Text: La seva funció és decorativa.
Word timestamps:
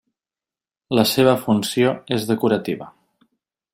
La 0.99 1.03
seva 1.11 1.35
funció 1.43 1.91
és 2.17 2.27
decorativa. 2.31 2.89